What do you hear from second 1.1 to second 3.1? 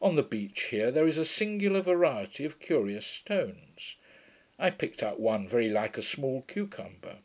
a singular variety of curious